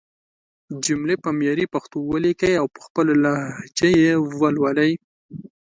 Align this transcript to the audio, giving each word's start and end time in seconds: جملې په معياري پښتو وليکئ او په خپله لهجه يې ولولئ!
جملې 0.85 1.15
په 1.23 1.29
معياري 1.37 1.65
پښتو 1.73 1.97
وليکئ 2.11 2.53
او 2.61 2.67
په 2.73 2.79
خپله 2.85 3.13
لهجه 3.23 3.89
يې 4.01 4.13
ولولئ! 4.39 4.91